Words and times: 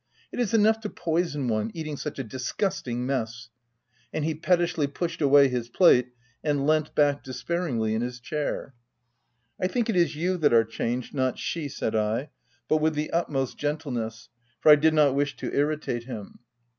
It 0.31 0.39
is 0.39 0.51
enough 0.55 0.79
to 0.79 0.89
poison 0.89 1.47
one— 1.47 1.69
eating 1.75 1.95
such 1.95 2.17
a 2.17 2.23
disgusting 2.23 3.05
mess 3.05 3.49
I* 3.51 4.17
And 4.17 4.25
he 4.25 4.33
pettishly 4.33 4.87
pushed 4.87 5.21
away 5.21 5.47
his 5.47 5.69
plate, 5.69 6.07
and 6.43 6.65
leant 6.65 6.95
back 6.95 7.23
despairingly 7.23 7.93
in 7.93 8.01
his 8.01 8.19
chair. 8.19 8.73
u 9.59 9.65
I 9.65 9.67
think 9.67 9.91
it 9.91 9.95
is 9.95 10.15
you 10.15 10.37
that 10.37 10.53
are 10.53 10.65
changed, 10.65 11.13
not 11.13 11.37
she," 11.37 11.67
said 11.69 11.95
I, 11.95 12.31
but 12.67 12.77
with 12.77 12.95
the 12.95 13.11
utmost 13.11 13.59
gentleness, 13.59 14.29
for 14.59 14.71
I 14.71 14.75
did 14.75 14.95
not 14.95 15.13
wish 15.13 15.35
to 15.35 15.53
irritate 15.53 16.05
him. 16.05 16.39